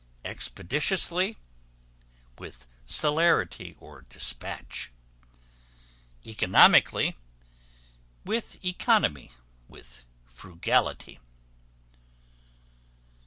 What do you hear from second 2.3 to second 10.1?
with celerity or dispatch. Economically, with economy; with